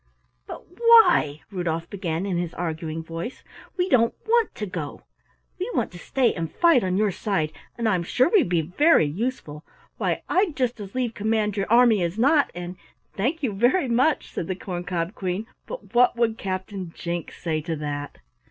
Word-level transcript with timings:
"But 0.47 0.63
why?" 0.79 1.41
Rudolf 1.51 1.87
began 1.87 2.25
in 2.25 2.37
his 2.39 2.55
arguing 2.55 3.03
voice. 3.03 3.43
"We 3.77 3.87
don't 3.87 4.15
want 4.25 4.55
to 4.55 4.65
go. 4.65 5.03
We 5.59 5.69
want 5.75 5.91
to 5.91 5.99
stay 5.99 6.33
and 6.33 6.51
fight 6.51 6.83
on 6.83 6.97
your 6.97 7.11
side, 7.11 7.51
and 7.77 7.87
I'm 7.87 8.01
sure 8.01 8.27
we'd 8.27 8.49
be 8.49 8.63
very 8.63 9.05
useful! 9.05 9.63
Why 9.97 10.23
I'd 10.27 10.55
just 10.55 10.79
as 10.79 10.95
lief 10.95 11.13
command 11.13 11.55
your 11.55 11.71
army 11.71 12.01
as 12.01 12.17
not, 12.17 12.49
and" 12.55 12.77
"Thank 13.15 13.43
you 13.43 13.53
very 13.53 13.87
much," 13.87 14.31
said 14.31 14.47
the 14.47 14.55
Corn 14.55 14.85
cob 14.85 15.13
Queen, 15.13 15.45
"but 15.67 15.93
what 15.93 16.15
would 16.17 16.35
Captain 16.39 16.91
Jinks 16.95 17.37
say 17.39 17.61
to 17.61 17.75
that? 17.75 18.17